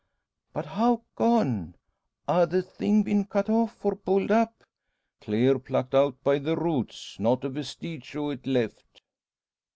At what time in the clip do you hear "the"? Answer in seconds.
2.49-2.63, 6.39-6.57